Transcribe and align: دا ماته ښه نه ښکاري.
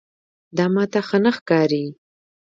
دا 0.57 0.65
ماته 0.73 0.99
ښه 1.07 1.17
نه 1.23 1.31
ښکاري. 1.37 1.85